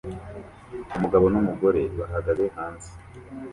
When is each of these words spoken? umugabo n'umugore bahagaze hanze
umugabo 0.95 1.25
n'umugore 1.33 1.81
bahagaze 1.97 2.45
hanze 2.55 2.89